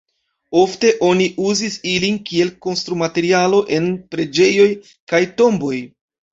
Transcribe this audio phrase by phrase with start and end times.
[0.61, 4.69] Ofte oni uzis ili kiel konstrumaterialo en preĝejoj
[5.15, 5.81] kaj tomboj.